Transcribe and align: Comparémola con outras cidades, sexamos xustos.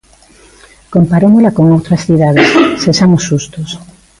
Comparémola 0.95 1.55
con 1.57 1.65
outras 1.75 2.01
cidades, 2.07 2.49
sexamos 2.83 3.21
xustos. 3.29 3.69